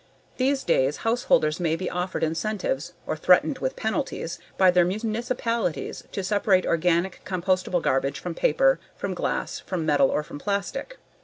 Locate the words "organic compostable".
6.65-7.83